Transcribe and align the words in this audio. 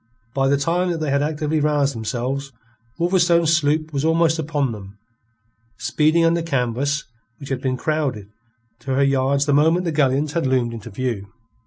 By 0.33 0.47
the 0.47 0.57
time 0.57 0.89
that 0.89 0.97
they 0.97 1.11
had 1.11 1.21
actively 1.21 1.59
roused 1.59 1.93
themselves, 1.93 2.51
Wolverstone's 2.99 3.55
sloop 3.55 3.93
was 3.93 4.03
almost 4.03 4.39
upon 4.39 4.71
them, 4.71 4.97
speeding 5.77 6.25
under 6.25 6.41
canvas 6.41 7.03
which 7.37 7.49
had 7.49 7.61
been 7.61 7.77
crowded 7.77 8.27
to 8.79 8.95
her 8.95 9.03
yards 9.03 9.45
the 9.45 9.53
moment 9.53 9.85
the 9.85 9.91
galleons 9.91 10.33
had 10.33 10.47
loomed 10.47 10.73
into 10.73 10.89
view. 10.89 11.31